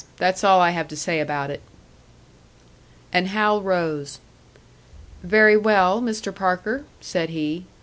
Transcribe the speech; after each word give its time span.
That's 0.17 0.43
all 0.43 0.59
I 0.59 0.71
have 0.71 0.87
to 0.87 0.95
say 0.97 1.19
about 1.19 1.51
it." 1.51 1.61
And 3.13 3.27
Hal 3.27 3.61
rose. 3.61 4.17
"Very 5.21 5.55
well, 5.57 6.01
Mr. 6.01 6.33
Parker," 6.33 6.85
said 7.01 7.29
he. 7.29 7.65